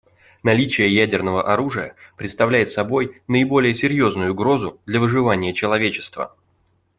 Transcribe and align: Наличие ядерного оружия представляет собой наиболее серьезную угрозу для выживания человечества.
Наличие 0.41 0.91
ядерного 0.91 1.53
оружия 1.53 1.95
представляет 2.17 2.69
собой 2.69 3.21
наиболее 3.27 3.75
серьезную 3.75 4.31
угрозу 4.31 4.81
для 4.87 4.99
выживания 4.99 5.53
человечества. 5.53 6.35